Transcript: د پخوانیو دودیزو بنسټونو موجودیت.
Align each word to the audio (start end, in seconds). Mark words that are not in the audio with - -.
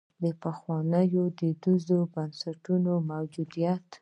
د 0.23 0.25
پخوانیو 0.41 1.23
دودیزو 1.37 1.97
بنسټونو 2.13 2.91
موجودیت. 3.11 3.87